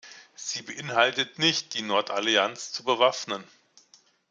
[0.33, 3.43] Sie beinhaltet nicht, die Nordallianz zu bewaffnen.